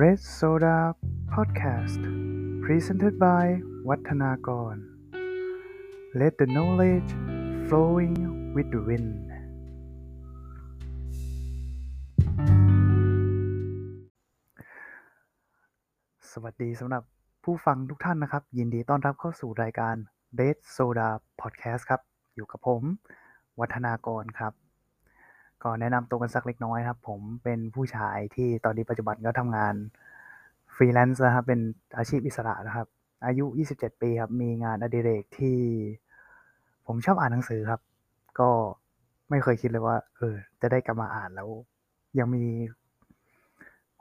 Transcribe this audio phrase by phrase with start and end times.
[0.00, 0.78] Red Soda
[1.34, 2.02] Podcast
[2.64, 3.46] Presented by
[3.88, 4.74] วัฒนากร
[6.20, 7.10] Let the knowledge
[7.66, 8.16] flowing
[8.54, 9.28] with the wind
[16.30, 17.02] สวัสดีสำหรับ
[17.44, 19.96] ผู้ฟังทุกท่านนะครับ ยินดีต้อนรับเข้าสู่รายการ
[20.40, 21.08] Red Soda
[21.40, 22.00] Podcast ครับ
[22.34, 22.82] อยู่กับผม
[23.60, 24.69] วัฒนากรครับ
[25.64, 29.74] ก็แนะนำตัวกันสักเล็กน้อยครับ ผมเป็นผู้ชายที่ตอนนี้ปัจจุบันก็ทำงาน
[30.74, 31.60] ฟรีแลนซ์นะครับ เป็น
[31.96, 32.86] อาชีพอิสระนะครับ
[33.26, 35.58] อายุ 27 ปีครับ มีงานอดิเรกที่
[36.86, 37.80] ผมชอบอ่านหนังสือครับ
[38.40, 38.50] ก็
[39.30, 41.48] ไม่เคยคิดเลยว่า เออ จะได้กลับมาอ่านแล้ว
[42.18, 42.44] ยังมี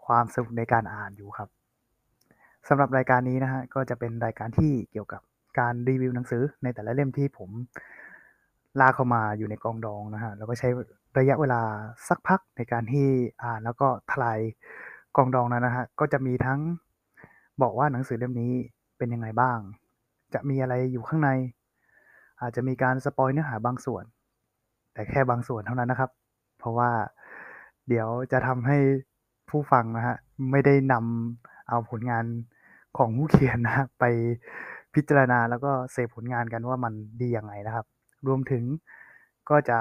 [0.06, 1.50] ความสนุกในการอ่านอยู่ครับ
[2.68, 5.22] สำหรับรายการนี้นะฮะก็จะเป็นรายการที่เกี่ยวกับ
[5.60, 7.50] การรีวิวหนังสือในแต่ละเล่มที่ผม
[8.82, 10.68] ลากเข้ามาอยู่ในกองดองนะฮะแล้วก็ใช้
[11.18, 11.62] ระยะเวลา
[12.08, 13.08] สักพักในการที่
[13.44, 14.40] อ่านแล้วก็ทลาย
[15.18, 16.60] กองดองนั้นนะฮะก็จะมีทั้ง
[17.62, 18.54] บอกว่าหนังสือเล่มนี้
[18.98, 19.60] เป็นยังไงบ้าง
[20.34, 21.30] จะมีอะไรอยู่ข้างใน
[22.42, 24.04] อาจจะมีการสปอยเนื้อหาบางส่วน
[24.94, 26.12] แต่แค่บางส่วนเท่านั้นนะครับ
[26.60, 26.92] เพราะว่า
[27.88, 28.78] เดี๋ยวจะทำให้
[29.50, 30.16] ผู้ฟังนะฮะ
[30.52, 32.26] ไม่ได้นำเอาผลงาน
[32.98, 34.04] ของผู้เขียนนะไป
[34.94, 37.86] พิจารณาแล้วก็เสพผลงานกันว่ามันดียังไงนะครับ
[38.28, 38.64] รวมถึง
[39.50, 39.80] ก็จะ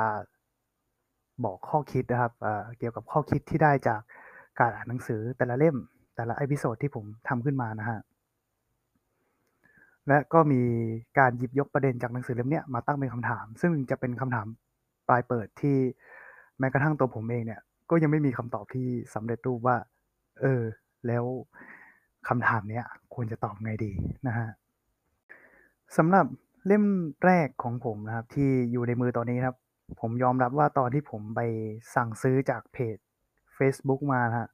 [1.45, 4.01] บอกข้อคิดนะครับเเกี่ยวกับข้อคิดที่ได้จาก
[4.61, 5.77] การอ่านหนังสือแต่ละเล่ม
[6.17, 7.99] แต่ละ episode ที่ผมทำขึ้นมานะฮะ
[10.09, 10.63] และก็มี
[11.19, 14.47] การหยิบยกประเด็นจากหนังสือเล่มนี้มาตั้งเป็นคำถาม ซึ่งจะเป็นคำถาม
[15.09, 15.77] ปลายเปิดที่
[16.59, 19.77] แม้กระทั่งตัวผมเองเนี่ย ก็ยังไม่มีคำตอบที่สำเร็จรูปว่า
[20.41, 20.63] เออ
[21.07, 21.25] แล้ว
[22.29, 22.83] คำถามนี้
[23.15, 23.93] ควรจะตอบไงดี
[24.27, 24.49] นะฮะ
[25.97, 26.27] สำหรับ
[26.69, 26.85] เล่ม
[27.25, 29.57] แรกของผมนะครับ ที่อยู่ในมือตอนนี้ครับ
[30.01, 31.41] ผมยอมรับว่าตอนที่ผมไป
[31.95, 32.97] สั่งซื้อจากเพจ
[33.59, 34.49] Facebook มาฮะ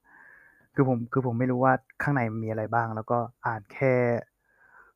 [0.75, 3.17] คือผมคือผมไม่รู้ว่าข้างในมีอะไรบ้าง แล้วก็
[3.47, 3.93] อ่านแค่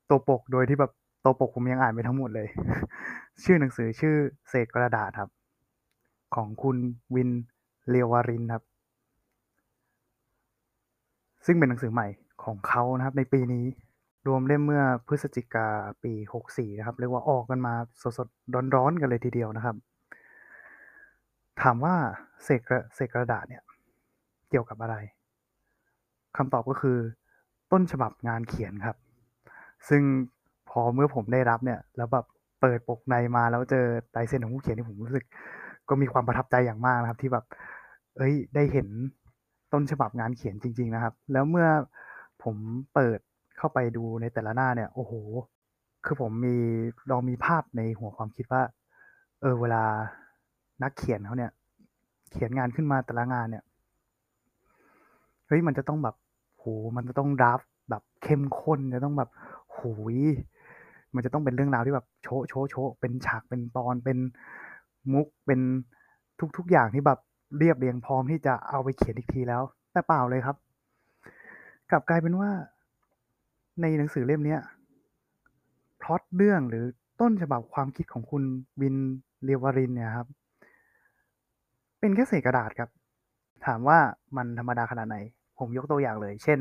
[0.09, 0.91] ตัวปกโดยที่แบบ
[1.25, 2.47] ตัวปกผมยังอ่านไม่ทั้งหมดเลย
[3.43, 4.15] ชื่อหนังสือชื่อ
[4.49, 5.29] เศษกระดาษครับ
[6.35, 6.77] ของคุณ
[7.15, 7.29] วิน
[7.89, 8.63] เลวารินครับ
[11.45, 12.07] ซึ่งเป็นหนังสือใหม่
[12.43, 13.65] ของเขานะครับในปีนี้
[14.27, 15.67] รวมเล่มเมื่อพฤศจิกา
[16.03, 16.13] ปี
[16.45, 17.73] 64 นะครับ เรียกว่าออกกันมา
[18.17, 19.75] สดๆ ร้อนๆ กันเลยทีเดียวนะครับ
[21.61, 21.95] ถามว่า
[22.43, 23.63] เศษกระเศษกระดาษเนี่ย
[24.49, 24.95] เกี่ยวกับอะไร
[26.37, 26.97] คำตอบก็คือ
[27.71, 28.97] ต้นฉบับงานเขียนครับ
[29.89, 30.03] ซึ่ง
[30.69, 32.25] พอเมื่อผมได้รับเนี่ย แล้วแบบ
[32.61, 33.85] เปิดปกในมาแล้วเจอ
[34.15, 35.25] ลายเซ็นของผู้เขียนที่ผมรู้สึก
[35.89, 37.45] ก็มีความประทับใจอย่างมากนะครับ ที่แบบ
[38.17, 38.87] เอ้ยได้เห็น
[39.73, 41.67] ต้นฉบับงานเขียนจริง ๆ นะครับ แล้วเมื่อ
[42.43, 42.55] ผม
[42.93, 43.19] เปิด
[43.59, 45.13] เข้าไปดูในแต่ละหน้าเนี่ย โอ้โห
[46.05, 46.55] คือผมมี
[47.11, 48.61] ลองมีภาพในหัวความคิดว่า
[49.41, 49.83] เออ เวลา
[50.83, 51.51] นักเขียนเขาเนี่ย
[52.31, 53.63] เขียนงานขึ้นมาแต่ละงานเนี่ย
[55.47, 56.15] เฮ้ยมันจะต้องแบบ
[56.57, 56.65] โห
[56.95, 59.29] มันจะต้องดับแบบเข้มข้นจะต้องแบบ
[59.71, 59.79] โห
[60.15, 60.17] ย
[61.15, 64.17] มันจะต้องเป็นเรื่องราวที่แบบโชโชโชเป็นฉากเป็นตอนเป็น
[65.13, 65.59] มุกเป็น
[66.57, 67.19] ทุกๆอย่างที่แบบ
[67.57, 70.55] เรียบเรียงพร้อมที่จะเอาไปเขียนอีกทีแล้ว แต่เปล่าเลยครับ
[71.91, 72.49] กลับกลายเป็นว่า
[73.81, 74.57] ในหนังสือเล่มนี้
[76.01, 76.85] พล็อตเรื่องหรือ
[77.21, 78.43] ต้นฉบับความคิดของคุณ
[78.81, 78.95] วิน
[79.43, 80.27] เรียวารินเนี่ยครับ
[81.99, 82.89] เป็นแค่เศษกระดาษครับ
[83.65, 83.97] ถามว่า
[84.37, 85.17] มันธรรมดาขนาดไหน
[85.59, 86.59] ผมยกตัวอย่างเลย เช่น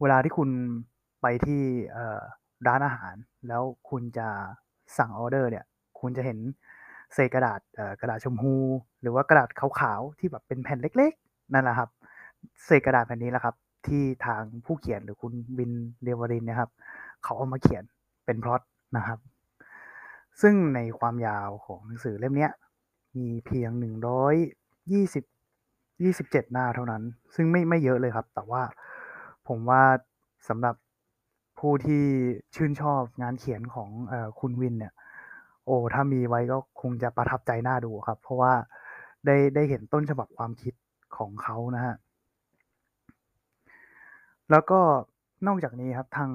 [0.00, 0.50] เวลาที่คุณ
[1.22, 1.62] ไปที่
[2.66, 3.14] ร้านอาหาร
[3.48, 4.28] แล้วคุณจะ
[4.98, 5.64] สั่งออเดอร์เนี่ย
[6.00, 6.38] คุณจะเห็น
[7.14, 7.60] เศษกระดาษ
[8.00, 8.54] กระดาษชมพู
[9.00, 11.90] หรือว่ากระดาษขาวๆที่แบบเป็นแผ่นเล็ก ๆ นั่นแหละครับ
[12.64, 13.54] เศษกระดาษแผ่นนี้แหละครับ
[13.88, 15.72] ที่ทางผู้เขียนหรือคุณวิน
[16.02, 16.70] เรวรินนะครับ
[17.22, 17.84] เขาเอามาเขียน
[18.24, 18.62] เป็นพล็อต
[18.96, 19.18] นะครับ
[20.40, 22.48] ซึ่งในความยาวของหนังสือเล่มนี้
[23.16, 24.34] มีเพียงหนึ่งร้อย
[24.92, 25.24] ยี่สิบ
[26.02, 27.02] ยี่สิบเจ็ดหน้าเท่านั้น
[27.34, 28.62] ซึ่งไม่ไม่เยอะเลยครับ แต่ว่า
[29.48, 29.82] ผมว่า
[30.48, 30.74] สำหรับ
[31.58, 32.04] ผู้ที่
[32.54, 34.92] ชื่นชอบงานเขียนของอคุณวินเนี่ย
[35.66, 38.52] โอ้ถ้ามีไว้ก็คงจะประทับใจหน่าดูครับ เพราะว่า
[39.26, 40.74] ได้ได้เห็นต้นฉบับความคิด
[41.16, 41.94] ของเขานะฮะ
[44.50, 44.80] แล้วก็
[45.46, 46.30] นอกจากนี้ครับทาง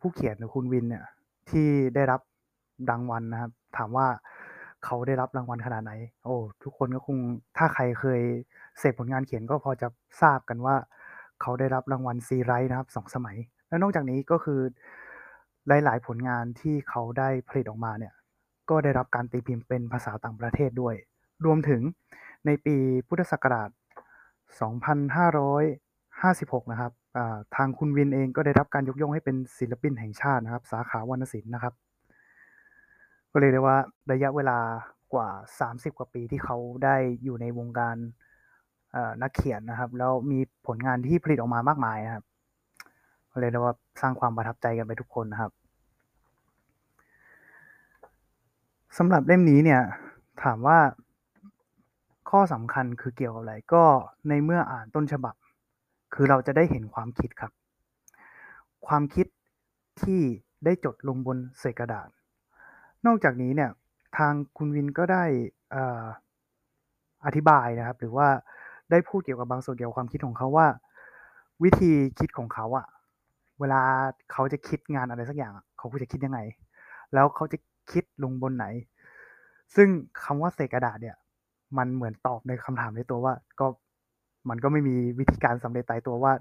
[0.00, 1.04] ผู้เขียนหรือคุณวินเนี่ย
[1.50, 2.20] ที่ได้รับ
[2.90, 4.06] รางวัลนะครับ ถามว่า
[4.84, 5.92] เขาได้รับรางวัลขนาดไหน
[6.24, 7.18] โอ้ทุกคนก็คง
[7.56, 8.20] ถ้าใครเคย
[8.78, 9.88] เสพผลงานเขียนก็พอจะ
[10.22, 10.76] ทราบกันว่า
[11.42, 13.36] เขาได้รับรางวัลซีไรท์นะครับสองสมัย
[13.68, 14.60] และนอกจากนี้ก็คือ
[15.68, 18.14] หลาย ๆ ผลงานที่เขาได้ผลิตออกมาเนี่ย
[18.70, 20.94] ก็ได้รับการตีพิมพ์เป็นภาษาต่างประเทศด้วย
[21.44, 21.82] รวมถึง
[22.46, 22.76] ในปี
[23.08, 23.70] พุทธศักราช
[25.80, 26.92] 2556 นะครับ
[27.56, 31.74] ทางคุณวินเองก็ได้รับการยกย่องให้เป็นศิลปินแห่งชาตินะครับ สาขาวรรณศิลป์นะครับ
[33.32, 33.76] ก็เลยได้ว่า
[34.12, 34.58] ระยะเวลา
[35.14, 35.28] กว่า
[35.60, 37.96] 30 กว่าปีที่เขาได้อยู่ในวงการ
[39.22, 42.24] นักเขียนนะครับ แล้วมีผลงานที่ผลิตออกมามากมายนะครับ
[43.32, 45.52] ก็เลยเรียกว่าสร้างความประทับใจกันไปทุกคนนะครับ
[48.98, 49.80] สำหรับเล่มนี้เนี่ย
[50.42, 50.78] ถามว่า
[52.30, 53.84] ข้อสำคัญคือเกี่ยวกับอะไรก็
[54.28, 55.34] ในเมื่ออ่านต้นฉบับ
[56.14, 57.52] คือเราจะได้เห็นความคิดครับ
[58.86, 59.26] ความคิด
[60.02, 60.20] ที่
[60.64, 62.08] ได้จดลงบนเศษกระดาษ
[63.06, 63.70] นอกจากนี้เนี่ย
[64.16, 65.24] ทางคุณวินก็ได้
[67.26, 68.28] อธิบายนะครับ หรือว่า
[68.90, 70.66] ได้พูดเกี่ยวกับบางส่วนเกี่ยวกับความคิดของเขาว่า
[71.64, 72.86] วิธีคิดของเขาอะ
[73.60, 73.80] เวลา
[74.32, 76.38] เขาจะคิดงานอะไรสักอย่างเขาจะคิดยังไง
[77.14, 77.58] แล้วเขาจะ
[77.92, 78.66] คิดลงบนไหน
[79.76, 79.88] ซึ่ง
[80.24, 81.16] คำว่าเศษกระดาษเนี่ย
[81.78, 83.66] มันเหมือนตอบในคำถามในตัวว่า ก็
[84.48, 86.32] มันก็ไม่มีวิธีการสำเร็จตายตัวว่า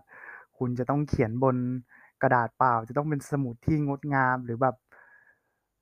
[0.58, 1.56] คุณจะต้องเขียนบน
[2.22, 4.76] กระดาษเปล่า จะต้องเป็นสมุดที่งดงามหรือแบบ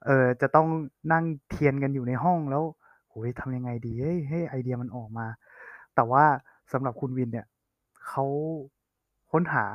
[0.06, 0.68] เออจะต้อง
[1.14, 2.64] นั่งเทียนกันอยู่ในห้องแล้ว
[3.10, 5.28] โหยทำยังไงดีให้ให้ไอเดียมันออกมา
[5.96, 6.26] แต่ว่า
[6.72, 7.46] สำหรับคุณวินเนี่ย
[8.08, 8.26] เขา
[9.32, 9.66] ค้นหา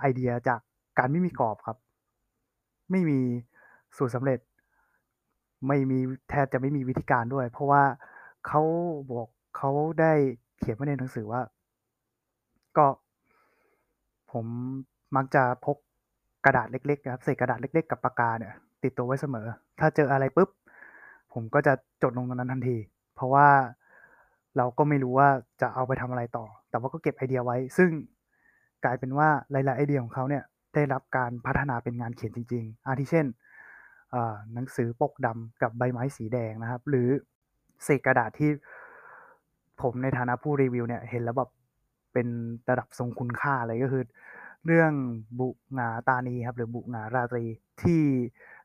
[0.00, 0.60] ไอเดียจาก
[0.98, 1.76] การไม่มีกรอบครับ
[2.90, 3.20] ไม่มี
[3.96, 4.38] สูตรสำเร็จ
[5.68, 5.98] ไม่มี
[6.30, 7.82] แทบจะไม่มีวิธีการด้วย เพราะว่า
[8.46, 8.62] เขา
[9.10, 9.70] บอกเขา
[10.00, 10.12] ได้
[10.58, 11.40] เขียนไว้ในหนังสือว่า
[12.78, 12.86] ก็
[14.32, 14.46] ผม
[15.16, 15.76] มักจะพก
[16.44, 19.46] กระดาษเล็กๆนะครับเศษกระดาษเล็ก ๆ กับปากกาเนี่ย ติดตัวไว้เสมอ
[19.80, 20.50] ถ้าเจออะไรปุ๊บ
[21.32, 21.72] ผมก็จะ
[22.02, 22.76] จดลงตรงนั้นทันที
[23.14, 23.48] เพราะว่า
[24.56, 25.28] เราก็ไม่รู้ว่า
[25.60, 27.90] จะเอาไปทำอะไรต่อ แต่ว่าก็เก็บไอเดียไว้ ซึ่ง
[28.84, 30.44] กลายเป็นว่าหลายๆไอเดียของเขาเนี่ย
[30.74, 33.26] ได้รับการพัฒนาเป็นงานเขียนจริง ๆ อาทิเช่น
[34.54, 37.08] หนังสือปกดำกับใบไม้สีแดงนะครับ หรือ
[37.84, 38.50] เศษกระดาษที่
[39.82, 41.50] ผมในฐานะผู้รีวิวเนี่ยเห็นแล้วแบบ
[42.14, 42.28] เป็น
[42.70, 44.04] ระดับทรงคุณค่าเลยก็คือ
[44.66, 44.92] เรื่อง
[45.38, 47.44] บุงาตานีครับหรือบุงาราตรี
[47.82, 48.02] ที่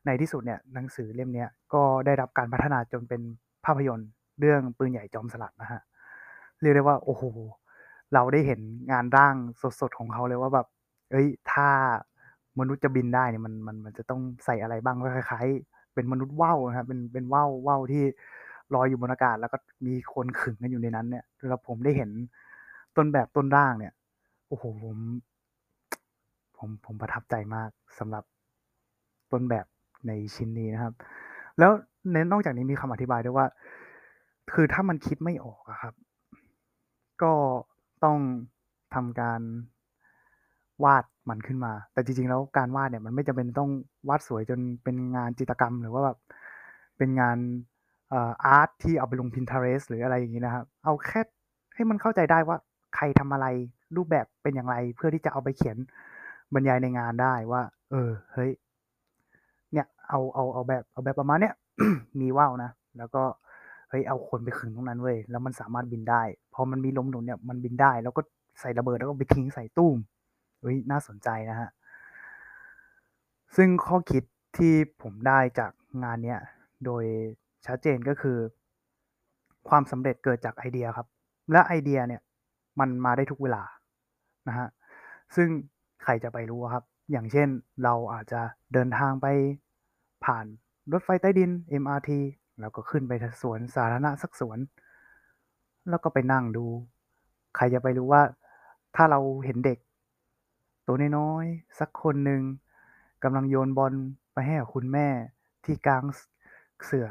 [0.06, 3.20] ในที่สุดเนี่ยหนังสือเล่มนี้ก็ได้รับการพัฒนาจนเป็น
[3.64, 4.10] ภาพยนตร์
[4.40, 5.80] เรื่องปืนใหญ่จอมสลัดนะฮะ
[6.60, 7.22] เรียกได้ว่าโอ้โห
[8.14, 8.60] เราได้เห็น
[8.92, 9.34] งานร่าง
[9.80, 10.66] สดๆของเขาเลยว่าแบบ
[11.10, 11.68] เอ้ย ถ้า
[12.60, 18.02] มนุษย์จะบินได้เนี่ยมันมันมันจะต้องใส่อะไรบ้างคล้ายๆ เป็นมนุษย์ว่าวนะครับเป็นเป็นว่าวว่าวที่
[18.74, 19.56] ลอยอยู่บนอากาศ แล้วก็
[19.86, 22.10] มีคนขึงกันอยู่ในนั้นเนี่ยแล้วผมได้เห็น
[22.96, 23.92] ต้นแบบต้นร่างเนี่ย
[24.48, 24.98] โอ้โหผม
[26.56, 28.24] ผมผมประทับใจมากสำหรับ
[29.32, 29.66] ต้นแบบ
[30.06, 30.94] ในชิ้นนี้นะครับ
[31.58, 31.70] แล้ว
[32.12, 33.46] เน้นนอกจากนี้มีคำอธิบายด้วยว่า
[34.52, 35.94] คือถ้ามันคิดไม่ออกอะครับ
[37.22, 37.32] ก็
[38.04, 38.18] ต้อง
[38.94, 39.40] ทำการ
[40.84, 43.70] วาดมันขึ้นมา แต่จริง ๆ แล้วการวาดเนี่ย มันไม่จำเป็นต้อง
[44.08, 46.18] วาดสวยจนเป็นงานจิตรกรรม หรือว่าแบบ
[46.98, 47.38] เป็นงาน
[48.14, 51.20] อาร์ตที่เอาไปลง Pinterest หรืออะไรอย่างนี้นะครับ เอาแค่
[51.74, 52.56] ให้มันเข้าใจได้ว่า
[52.96, 53.46] ใครทำอะไร
[53.96, 55.76] รูปแบบเป็นอย่างไร เพื่อที่จะเอาไปเขียน
[56.54, 58.50] บรรยายในงานได้ว่า เออ เฮ้ย
[59.72, 61.54] เนี่ย เอาเอาเอาแบบเอาแบบประมาณเนี้ย
[62.20, 63.22] มีว่าวนะ แล้วก็
[63.90, 66.22] เฮ้ยเอาคนไปขึงตรงนั้นเว้ยแล้วมันสามารถบินได้
[66.54, 68.22] พอมันมีลมหนุนเนี่ยมันบินได้ แล้วก็
[68.60, 69.96] ใส่ระเบิดแล้วก็ไปทิ้งใส่ตู้ม
[70.60, 71.70] เฮ้ยน่าสนใจนะฮะ
[73.56, 74.22] ซึ่งข้อคิด
[74.56, 74.72] ที่
[75.02, 75.72] ผมได้จาก
[76.04, 76.40] งานเนี้ย
[76.84, 77.04] โดย
[77.66, 78.38] ชัดเจนก็คือ
[79.68, 81.06] ความสำเร็จเกิดจากไอเดียครับ
[81.52, 82.22] และไอเดียเนี่ย
[82.80, 83.62] มันมาได้ทุกเวลา
[84.48, 84.68] นะฮะ
[85.36, 85.48] ซึ่ง
[86.02, 87.48] ใครจะไปรู้ครับ อย่างเช่น
[87.84, 88.40] เราอาจจะ
[88.72, 89.26] เดินทางไป
[90.24, 90.46] ผ่าน
[90.92, 91.50] รถไฟใต้ดิน
[91.82, 92.10] MRT
[92.60, 93.12] แล้วก็ขึ้นไป
[93.42, 94.58] สวนสาธารณะสักสวน
[95.90, 96.66] แล้วก็ไปนั่งดู
[97.56, 98.22] ใครจะไปรู้ว่า
[98.96, 99.78] ถ้าเราเห็นเด็ก
[100.86, 102.42] ตัวน้อยๆสักคนหนึ่ง
[103.24, 103.94] กำลังโยนบอล
[104.32, 105.08] ไปให้กับคุณแม่
[105.64, 106.04] ที่กลาง
[106.84, 107.08] เสือ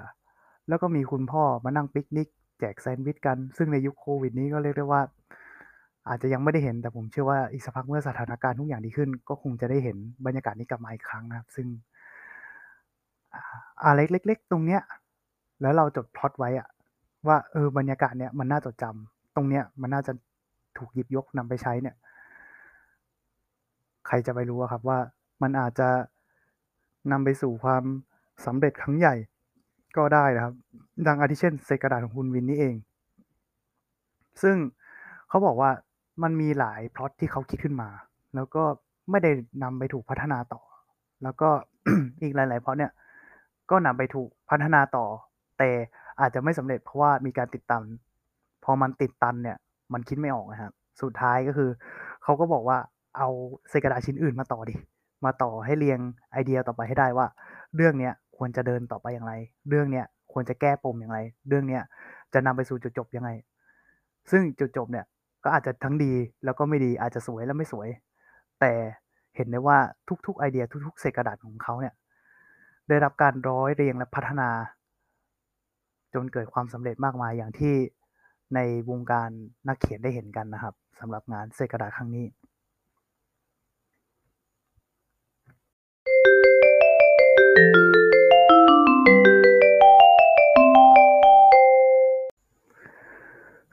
[0.68, 2.28] แล้วก็มีคุณพ่อมานั่งปิกนิก
[2.60, 5.02] แจกแซนด์วิชกัน ซึ่งในยุคโควิดนี้ก็เรียกได้ว่า
[6.08, 11.68] อาจจะยังไม่ได้เห็นแต่ผมเชื่อว่าอีกสักพักเมื่อสถานการณ์ทุกอย่างดีขึ้น ก็คงจะได้เห็นบรรยากาศนี้กลับมาอีกครั้งนะครับ ซึ่ง
[13.86, 14.82] อะไรเล็ก ๆ ตรงเนี้ย
[15.62, 16.68] แล้วเราจดพล็อตไว้อะ
[17.28, 20.14] ว่าเออบรรยากาศเนี้ยมันน่าจดจำตรงเนี้ยมันน่าจะ
[20.78, 21.96] ถูกหยิบยกนำไปใช้เนี่ย
[24.08, 25.00] ใครจะไปรู้ครับว่า
[25.42, 25.90] มันอาจจะ
[27.12, 27.84] นำไปสู่ความ
[28.46, 29.16] สำเร็จครั้งใหญ่
[29.98, 30.54] ก็ได้นะครับ
[31.08, 32.76] ดังอาทิเช่นเศษกระดาษของคุณวินนี่เอง
[34.42, 34.56] ซึ่ง
[35.30, 35.72] เขาบอกว่า
[36.24, 37.90] มันมีหลายพล็อตที่เขาคิดขึ้นมา
[38.36, 38.64] แล้วก็
[39.12, 39.32] ไม่ได้
[39.64, 40.62] นำไปถูกพัฒนาต่อ
[41.24, 41.50] แล้วก็
[42.22, 42.92] อีกหลายๆพล็อตเนี่ย
[43.72, 45.06] ก็นำไปถูกพัฒนาต่อ
[45.58, 45.70] แต่
[46.22, 47.84] อาจจะไม่สำเร็จเพราะว่ามีการติดตัน
[48.64, 49.58] พอมันติดตันเนี่ย
[49.94, 51.70] มันคิดไม่ออกนะครับ สุดท้ายก็คือ
[52.24, 52.78] เขาก็บอกว่า
[53.18, 53.30] เอา
[53.70, 54.76] เศษกระดาษชิ้นอื่นมาต่อดิ
[55.26, 56.00] มาต่อให้เรียง
[56.32, 57.28] ไอเดียต่อไปให้ได้ว่า
[57.76, 59.34] เรื่องเนี้ยควรจะเดินต่อไปอย่างไร
[59.70, 61.84] เรื่องเนี้ยควรจะแก้ปมอย่างไร เรื่องเนี้ย
[62.34, 63.30] จะนำไปสู่จุดจบยังไง
[64.32, 65.06] ซึ่งจุดจบเนี่ย
[65.44, 66.14] ก็อาจจะทั้งดี
[66.46, 67.90] แล้วก็ไม่ดีอาจจะสวยและไม่สวย
[68.60, 68.72] แต่
[69.36, 69.78] เห็นได้ว่า
[70.26, 71.94] ทุกๆไอเดียทุกๆเศษกระดาษของเขาเนี่ย
[72.90, 74.50] ได้รับการร้อยเรียงและพัฒนา
[76.14, 77.76] จนเกิดความสำเร็จมากมายอย่างที่
[78.56, 79.30] ในวงการ
[79.68, 82.26] นักเขียนได้เห็นกันนะครับสำหรับงานเศษกระดาษครั้งนี้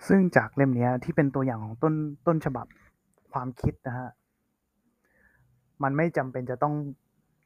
[0.09, 1.95] ซึ่งจากเล่มนี้ที่เป็นตัวอย่างของต้น
[2.27, 2.67] ต้นฉบับ
[3.33, 4.09] ความคิดนะฮะ
[5.83, 6.75] มันไม่จำเป็นจะต้อง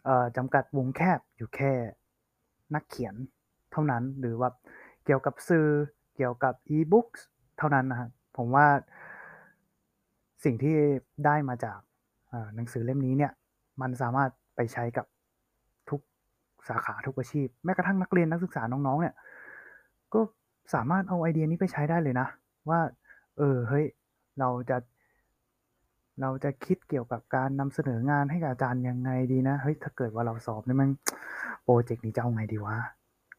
[0.08, 1.72] ออจำกัดวงแคบอยู่แค่
[2.74, 3.14] นักเขียน
[3.72, 4.48] เท่านั้นหรือว่า
[5.04, 5.66] เกี่ยวกับสื่อ
[6.16, 7.08] เกี่ยวกับอีบุ๊ก
[7.58, 8.66] เท่านั้นนะฮะผมว่า
[10.44, 10.74] สิ่งที่
[11.26, 11.78] ได้มาจาก
[12.54, 13.32] หนังสือเล่มนี้เนี่ย
[13.80, 15.06] มันสามารถไปใช้กับ
[15.90, 16.00] ทุก
[16.68, 19.14] สาขาทุกอาชีพ แม้กระทั่งนักเรียนนักศึกษาน้องๆเนี่ย
[20.14, 20.20] ก็
[20.74, 22.28] สามารถเอาไอเดียนี้ไปใช้ได้เลยนะ
[22.68, 22.80] ว่า
[23.38, 23.84] เออเฮ้ย
[24.38, 24.76] เราจะ
[26.20, 30.88] เราจะคิดเกี่ยวกับการนำเสนองานให้กับอาจารย์ยังไงดีนะเฮ้ยถ้าเกิดว่าเราสอบเนี่ยมัน
[31.62, 32.76] โปรเจกต์นี้จะเอาไงดีวะ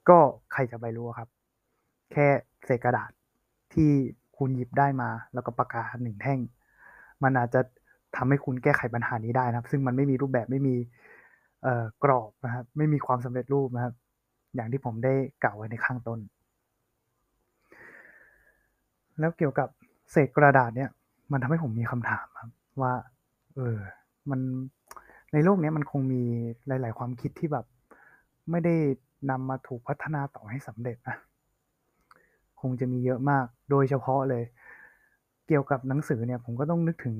[0.09, 0.17] ก็
[0.53, 1.29] ใครจะไปรู้ครับ
[2.11, 2.27] แค่
[2.65, 3.11] เศษกระดาษ
[3.73, 3.89] ที่
[4.37, 6.39] คุณหยิบได้มา แล้วก็ปากกาหนึ่งแท่ง
[7.23, 7.61] มันอาจจะ
[8.15, 10.75] ทำให้คุณแก้ไขปัญหานี้ได้นะครับ ซึ่งมันไม่มีรูปแบบไม่มี
[11.63, 13.93] เอ่อกรอบนะครับ ไม่มีความสำเร็จรูปนะครับ
[14.55, 15.13] อย่างที่ผมได้
[15.43, 16.19] กล่าวไว้ในข้างต้น
[19.21, 19.69] แล้วเกี่ยวกับ
[20.11, 20.89] เศษกระดาษเนี่ย
[21.31, 22.49] มันทำให้ผมมีคำถามครับ
[22.81, 22.93] ว่า
[23.55, 23.77] เออ
[24.29, 24.39] มัน
[25.33, 26.23] ในโลกนี้มันคงมี
[26.67, 27.65] หลาย ๆ ความคิดที่แบบ
[28.51, 28.75] ไม่ได้
[29.29, 31.17] นำมาถูกพัฒนาต่อให้สำเร็จนะ
[32.61, 34.43] คงจะมีเยอะมาก โดยเฉพาะเลย
[35.47, 37.15] เกี่ยวกับหนังสือเนี่ย ผมก็ต้องนึกถึง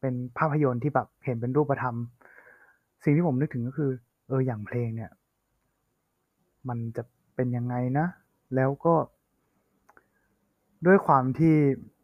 [0.00, 1.96] เป็นภาพยนตร์ที่แบบเห็นเป็นรูปธรรม
[3.04, 3.90] สิ่งที่ผมนึกถึงก็คือ
[4.28, 5.10] เอออย่างเพลงเนี่ย
[6.68, 7.02] มันจะ
[7.34, 8.06] เป็นยังไงนะ
[8.54, 8.94] แล้วก็
[10.86, 11.54] ด้วยความที่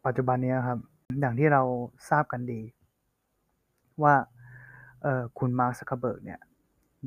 [0.05, 0.79] ปัจจุบันนี้ครับ
[1.19, 1.61] อย่างที่เรา
[2.09, 2.61] ทราบกันดี
[4.03, 4.15] ว่า
[5.39, 6.39] คุณ Mark Zuckerberg เนี่ย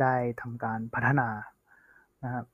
[0.01, 1.29] ได้ทำการพัฒนา
[2.25, 2.47] นะครับ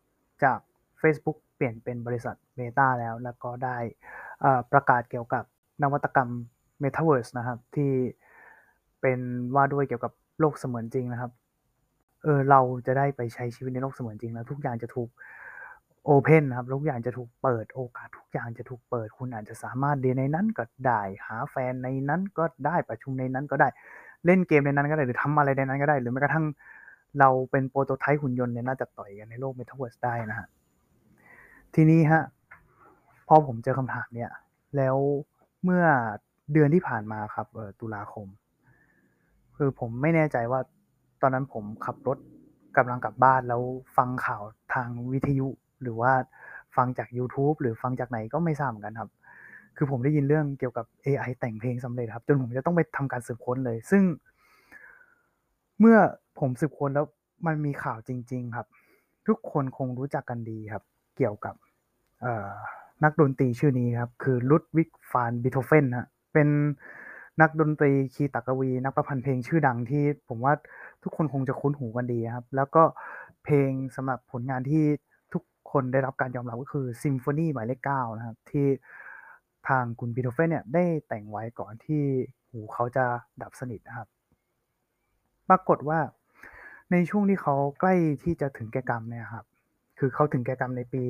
[0.44, 0.58] จาก
[0.98, 3.76] เฟซบุ๊กเปลี่ยนเป็นบริษัท Meta แล้ว แล้วก็ได้
[4.72, 5.44] ประกาศเกี่ยวกับ
[5.82, 6.30] นวัตกรรม
[6.82, 7.92] Metaverse นะครับ ที่
[9.00, 9.20] เป็น
[9.54, 11.32] ว่าด้วยเกี่ยวกับโลกเสมือนจริงนะครับ
[12.24, 15.08] เออเราจะได้ไปใช้ชีวิตในโลกเสมือนจริงแล้วทุกอย่างจะถูก
[16.10, 23.68] โอเพนครับทุกอย่างจะถูกเปิดโอกาสทุกอย่างจะถูกเปิด คุณอาจจะสามารถเรียนในนั้นก็ได้หาแฟนในนั้นก็ได้ประชุมในนั้นก็ได้
[24.26, 26.44] เล่นเกมในนั้นก็ได้หรือทำอะไรในนั้นก็ได้ หรือแม้กระทั่ง
[27.18, 30.48] เราเป็น prototype หุ่นยนต์เนี่ยน่าจะต่อยกันในโลก Metaverse ได้นะครับ
[31.74, 32.22] ทีนี้ครับ
[33.28, 34.30] พอผมเจอคำถามเนี่ย
[34.76, 34.96] แล้ว
[35.64, 35.84] เมื่อ
[36.52, 38.26] เดือนที่ผ่านมาครับเอ่อตุลาคม
[39.56, 40.60] คือผมไม่แน่ใจว่า
[41.22, 42.18] ตอนนั้นผมขับรถ
[42.76, 43.62] กำลังกลับบ้านแล้ว
[43.96, 44.42] ฟังข่าว
[44.74, 45.48] ทางวิทยุ
[45.82, 46.12] หรือว่า
[46.76, 49.10] ฟังจากยูทูบหรือฟังจากไหนก็ไม่ทราบเหมือนกันครับ
[49.76, 54.02] คือผมได้ยินเรื่องเกี่ยวกับเอไอแต่งเพลงสำเร็จครับ จนผมจะต้องไปทำการสืบค้นเลย ซึ่ง
[55.80, 55.98] เมื่อ
[56.40, 57.06] ผมสืบค้นแล้ว
[57.46, 58.66] มันมีข่าวจริง ๆ ครับ
[59.26, 60.82] ทุกคนคงรู้จักกันดีครับ
[61.16, 61.54] เกี่ยวกับ
[63.04, 66.48] นักดนตรีชื่อนี้ครับ คือ Ludwig van Beethoven ครับเป็น
[67.40, 70.54] นักดนตรีคีย์ตกวี นักประพันธ์เพลงชื่อดังที่ผมว่า
[71.02, 72.82] ทุกคนคงจะคุ้นหูกันดีครับ แล้วก็
[73.44, 74.84] เพลงสำหรับผลงานที่
[75.72, 78.66] คนได้รับการยอมรับก็คือซิมโฟนีหมายเลข9นะครับ ที่
[79.68, 82.02] ทางคุณ Beethoven เนี่ยได้แต่งไว้ก่อนที่
[82.50, 83.04] หูเขาจะ
[83.42, 84.08] ดับสนิทนะครับ
[85.48, 85.98] ปรากฏว่า
[86.92, 87.94] ในช่วงที่เขาใกล้
[88.24, 89.44] ที่จะถึงแก่กรรมเนี่ยครับ
[89.98, 91.02] คือเขาถึงแก่กรรมในปี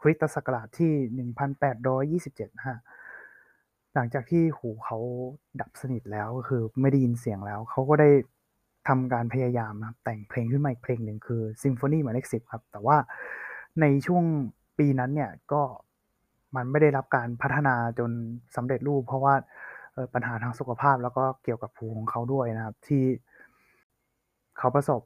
[0.00, 0.92] คริสตศักราชที่
[2.48, 2.78] 1827นะครับ
[3.94, 4.98] หลังจากที่หูเขา
[5.60, 8.10] ดับสนิทแล้วก็คือไม่ได้ยินเสียงแล้ว เขาก็ได้
[8.88, 12.96] ทำการพยายามนะครับแต่งเพลงขึ้นมาอีกเพลงหนึ่งคือซิมโฟนีหมายเลข10ครับ แต่ว่า
[13.80, 14.24] ในช่วง
[14.78, 15.62] ปีนั้นเนี่ยก็
[16.56, 18.10] มันไม่ได้รับการพัฒนาจน
[18.56, 19.34] สำเร็จรูป เพราะว่า
[20.14, 23.04] ปัญหาทางสุขภาพแล้วก็เกี่ยวกับหูของเขาด้วยนะครับ ที่
[24.58, 25.00] เขาประสบ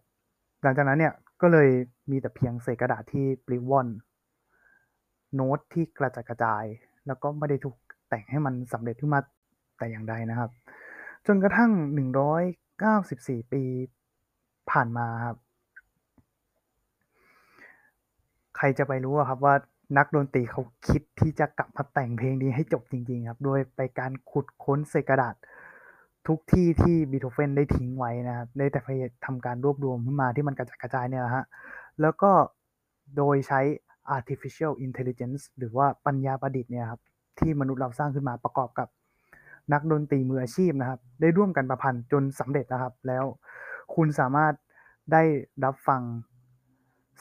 [0.62, 1.68] หลังจากนั้นเนี่ยก็เลย
[2.10, 3.88] มีแต่เพียงเศษกระดาษที่ปลิวว่อน
[5.34, 6.64] โน้ตที่กระจัดกระจาย
[7.06, 7.76] แล้วก็ไม่ได้ถูก
[8.08, 9.20] แต่งให้มันสำเร็จขึ้นมา
[9.78, 10.50] แต่อย่างใดนะครับ
[11.26, 11.70] จนกระทั่ง
[12.82, 13.62] 194 ปี
[14.70, 15.36] ผ่านมาครับ
[18.58, 19.54] ใครจะไปรู้อะครับว่า
[19.98, 25.34] นักดนตรีเขาคิดที่จะกลับมาแต่งเพลงนี้ให้จบจริง ๆ ครับ โดยไปการขุดค้นเศษกระดาษ
[26.26, 31.44] ทุกที่ที่ Beethoven ได้ทิ้งไว้นะครับได้แต่พยทำการรวบรวมขึ้นมาที่มันกระจัดกระจายเนี่ยแหละ
[32.00, 32.30] แล้วก็
[33.16, 33.60] โดยใช้
[34.16, 37.00] Artificial Intelligence หรือว่าปัญญาประดิษฐ์เนี่ยครับ
[37.38, 38.88] ที่มนุษย์เราสร้างขึ้นมาประกอบกับ
[39.72, 43.24] นักดนตรีมืออาชีพนะครับ ได้ร่วมกันประพันธ์จนสำเร็จนะครับ แล้ว
[43.94, 44.52] คุณสามารถ
[45.12, 45.22] ได้
[45.64, 46.02] รับฟัง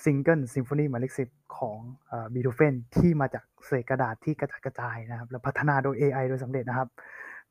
[0.04, 6.89] ซิงเกิลซิมโฟนีหมายเลข10ของเอ่อ Beethoven ที่มาจากเศษกระดาษที่กระจัดกระจายนะครับ และพัฒนาโดย AI โดยสำเร็จนะครับ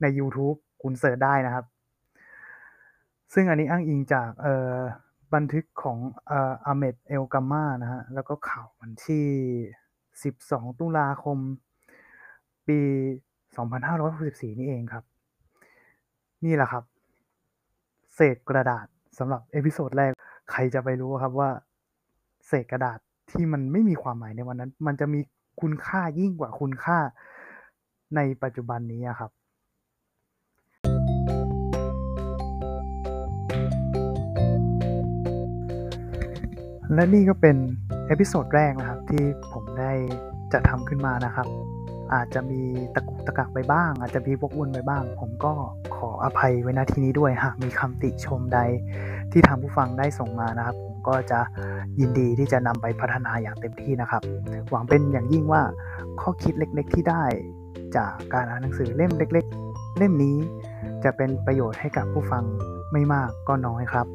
[0.02, 1.64] ในยูทูบคุณ search ได้นะครับ
[3.34, 4.30] ซึ่งอันนี้อ้างอิงจาก
[5.34, 5.98] บันทึกของ
[6.30, 9.26] อ่อ Ahmed Elgammal นะครับแล้วก็ข่าววันที่
[10.02, 11.38] 12 ตุลาคม
[12.68, 12.80] ปี
[13.90, 15.04] 2564 นี่เองครับ
[16.44, 16.84] นี่แหละครับ
[18.14, 18.86] เศษกระดาษ
[19.18, 20.12] สำหรับ episode แรก
[20.50, 21.50] ใครจะไปรู้ครับว่า
[22.48, 22.98] เศษกระดาษ
[23.30, 25.20] ที่มันไม่มีความหมายในวันนั้น มันจะมี
[25.60, 26.98] คุณค่ายิ่งกว่าคุณค่า
[28.16, 29.30] ในปัจจุบันนี้ครับ
[36.94, 37.56] และนี่ก็เป็น
[38.06, 39.22] episode แรกนะครับที่
[39.52, 39.92] ผมได้
[40.52, 41.46] จะทำขึ้นมานะครับ
[42.14, 42.60] อาจจะมี
[42.94, 45.52] ตะกุกตะกักไปบ้าง อาจจะมีวกวนไปบ้าง ผมก็
[45.96, 48.60] ขออภัยไว้ณที่นี้ด้วยหากมีคำติชมใด
[49.32, 50.76] ที่ทางผู้ฟังได้ส่งมานะครับ
[51.08, 51.40] ก็จะ
[52.00, 54.22] ยินดีที่จะนำไปพัฒนาอย่างเต็มที่นะครับ
[54.70, 55.62] หวังเป็นอย่างยิ่งว่า
[56.20, 57.24] ข้อคิดเล็กๆ ที่ได้
[57.96, 60.36] จากการอ่านหนังสือเล่มเล็ก ๆ เล่มนี้
[61.04, 62.44] จะเป็นประโยชน์ให้กับผู้ฟัง
[62.92, 64.06] ไม่มากก็น้อยครับ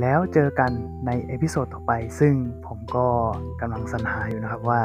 [0.00, 0.70] แล้วเจอกัน
[1.06, 2.34] ใน episode ต่อไป ซึ่ง
[2.66, 3.06] ผมก็
[3.60, 4.80] กำลังสรรหาอยู่นะครับว่า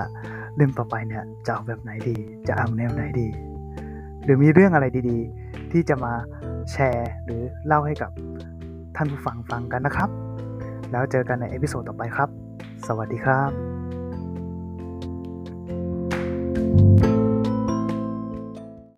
[0.56, 2.16] เรื่องต่อไปเนี่ยจะเอาแบบไหนดี
[2.48, 3.28] จะเอาแนวไหนดี
[4.24, 6.14] หรือมีเรื่องอะไรดีๆ ที่จะมา
[6.72, 8.12] แชร์หรือเล่าให้กับ
[8.96, 10.25] ท่านผู้ฟังฟังกันนะครับ
[10.96, 12.30] แล้วเจอกันใน episode ต่อไปครับ
[12.88, 14.05] สวัสดีครับ